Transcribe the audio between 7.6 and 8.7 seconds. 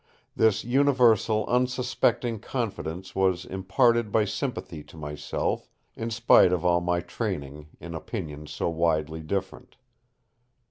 in opinions so